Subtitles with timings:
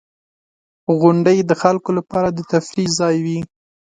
[0.99, 3.39] •غونډۍ د خلکو لپاره د تفریح ځای وي.